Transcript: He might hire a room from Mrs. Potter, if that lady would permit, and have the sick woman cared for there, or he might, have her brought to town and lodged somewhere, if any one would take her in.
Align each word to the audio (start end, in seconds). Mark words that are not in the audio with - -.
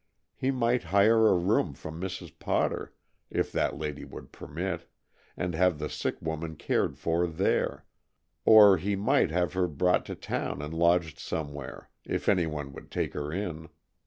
He 0.35 0.49
might 0.49 0.85
hire 0.85 1.27
a 1.27 1.35
room 1.37 1.75
from 1.75 2.01
Mrs. 2.01 2.33
Potter, 2.39 2.91
if 3.29 3.51
that 3.51 3.77
lady 3.77 4.03
would 4.03 4.31
permit, 4.31 4.87
and 5.37 5.53
have 5.53 5.77
the 5.77 5.89
sick 5.91 6.19
woman 6.19 6.55
cared 6.55 6.97
for 6.97 7.27
there, 7.27 7.85
or 8.43 8.77
he 8.77 8.95
might, 8.95 9.29
have 9.29 9.53
her 9.53 9.67
brought 9.67 10.07
to 10.07 10.15
town 10.15 10.59
and 10.59 10.73
lodged 10.73 11.19
somewhere, 11.19 11.91
if 12.03 12.27
any 12.27 12.47
one 12.47 12.73
would 12.73 12.89
take 12.89 13.13
her 13.13 13.31
in. 13.31 13.69